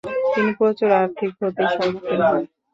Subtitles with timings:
[0.33, 2.43] তিনি প্রচুর আর্থিক ক্ষতির সম্মুখীন হন।